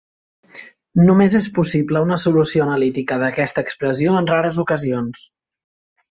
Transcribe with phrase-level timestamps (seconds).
[1.09, 5.21] Només és possible una solució analítica d'aquesta expressió en rares ocasions.